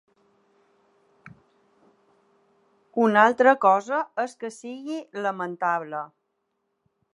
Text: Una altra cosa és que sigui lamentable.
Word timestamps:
Una 3.05 3.27
altra 3.31 3.55
cosa 3.67 4.01
és 4.25 4.35
que 4.41 4.53
sigui 4.57 4.99
lamentable. 5.27 6.03